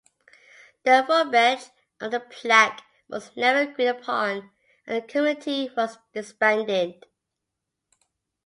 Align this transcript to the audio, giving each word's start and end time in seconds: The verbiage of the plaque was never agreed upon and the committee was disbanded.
The 0.83 1.05
verbiage 1.07 1.69
of 1.99 2.09
the 2.09 2.21
plaque 2.21 2.81
was 3.07 3.37
never 3.37 3.69
agreed 3.71 3.85
upon 3.85 4.49
and 4.87 4.97
the 5.03 5.07
committee 5.07 5.69
was 5.77 5.99
disbanded. 6.11 7.05